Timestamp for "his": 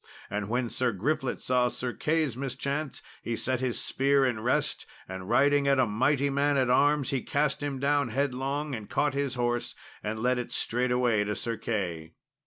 3.61-3.79, 9.13-9.35